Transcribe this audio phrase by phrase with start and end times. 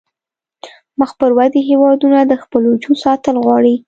[0.99, 3.75] مخ پر ودې هیوادونه د خپل وجود ساتل غواړي